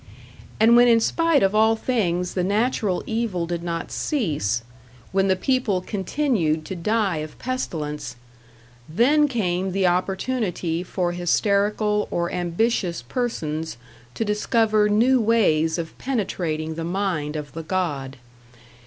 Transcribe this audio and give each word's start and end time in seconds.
And 0.59 0.75
when 0.75 0.87
in 0.87 0.99
spite 0.99 1.43
of 1.43 1.53
all 1.53 1.75
things 1.75 2.33
the 2.33 2.43
natural 2.43 3.03
evil 3.05 3.45
did 3.45 3.61
not 3.61 3.91
cease, 3.91 4.63
when 5.11 5.27
the 5.27 5.35
people 5.35 5.79
continued 5.79 6.65
to 6.65 6.75
die 6.75 7.17
of 7.17 7.37
pestilence, 7.37 8.15
then 8.89 9.27
came 9.27 9.73
the 9.73 9.85
opportunity 9.85 10.81
for 10.81 11.11
hysterical 11.11 12.07
or 12.09 12.31
ambitious 12.31 13.03
persons 13.03 13.77
to 14.15 14.25
discover 14.25 14.89
new 14.89 15.21
ways 15.21 15.77
of 15.77 15.95
penetrating 15.99 16.73
the 16.73 16.83
mind 16.83 17.35
of 17.35 17.51
the 17.53 17.61
god. 17.61 18.17